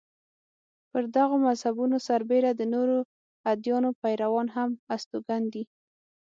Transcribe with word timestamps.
پر 0.89 1.03
دغو 1.15 1.35
مذهبونو 1.47 1.97
سربېره 2.07 2.51
د 2.55 2.61
نورو 2.73 2.97
ادیانو 3.51 3.89
پیروان 4.01 4.47
هم 4.55 4.69
استوګن 4.95 5.43
دي. 5.53 5.63